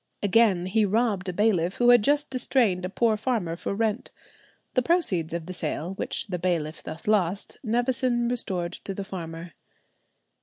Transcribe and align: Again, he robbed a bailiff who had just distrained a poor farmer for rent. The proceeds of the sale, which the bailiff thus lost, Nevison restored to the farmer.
Again, 0.23 0.65
he 0.65 0.83
robbed 0.83 1.29
a 1.29 1.33
bailiff 1.33 1.75
who 1.75 1.91
had 1.91 2.03
just 2.03 2.31
distrained 2.31 2.85
a 2.85 2.89
poor 2.89 3.15
farmer 3.15 3.55
for 3.55 3.75
rent. 3.75 4.09
The 4.73 4.81
proceeds 4.81 5.31
of 5.31 5.45
the 5.45 5.53
sale, 5.53 5.93
which 5.93 6.25
the 6.25 6.39
bailiff 6.39 6.81
thus 6.81 7.05
lost, 7.07 7.59
Nevison 7.63 8.27
restored 8.27 8.73
to 8.73 8.95
the 8.95 9.03
farmer. 9.03 9.53